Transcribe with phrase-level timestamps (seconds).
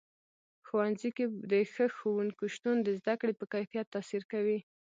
[0.67, 4.59] ښوونځي کې د ښه ښوونکو شتون د زده کړې په کیفیت تاثیر کوي.